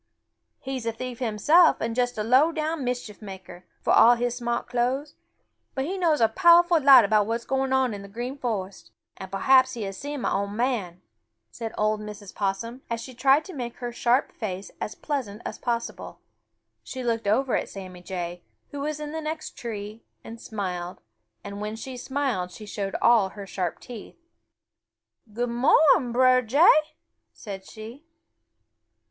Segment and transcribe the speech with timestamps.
[0.57, 4.67] "He's a thief himself and just a low down mischief maker, for all his smart
[4.67, 5.13] clo'es,
[5.75, 8.89] but he knows a powerful lot about what is going on in the Green Forest,
[9.17, 11.03] and perhaps he has seen mah ol' man,"
[11.51, 12.33] said old Mrs.
[12.33, 16.19] Possum, as she tried to make her sharp face as pleasant as possible.
[16.81, 18.41] She looked over at Sammy Jay,
[18.71, 20.99] who was in the next tree, and smiled,
[21.43, 24.17] and when she smiled she showed all her sharp teeth.
[25.31, 26.95] "Good mo'ning, Brer Jay,"
[27.33, 28.03] said she.